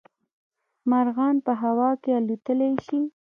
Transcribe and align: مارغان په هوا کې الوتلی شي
مارغان 0.89 1.35
په 1.45 1.51
هوا 1.61 1.91
کې 2.01 2.11
الوتلی 2.19 2.71
شي 2.85 2.99